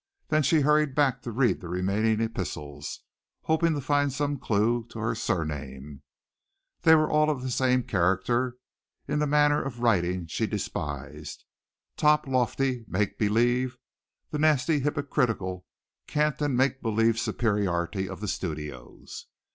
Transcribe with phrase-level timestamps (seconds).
[0.29, 3.01] Then she hurried back to read the remaining epistles,
[3.43, 6.01] hoping to find some clue to her surname.
[6.81, 8.55] They were all of the same character,
[9.07, 11.45] in the manner of writing she despised,
[11.97, 13.77] top lofty, make believe,
[14.31, 15.67] the nasty, hypocritical,
[16.07, 19.27] cant and make believe superiority of the studios.